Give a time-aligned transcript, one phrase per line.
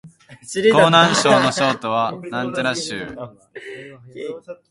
[0.73, 3.05] 河南省の省都は鄭州